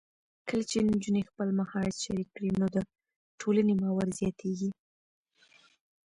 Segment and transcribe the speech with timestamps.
[0.47, 2.77] کله چې نجونې خپل مهارت شریک کړي، نو د
[3.39, 4.69] ټولنې باور زیاتېږي.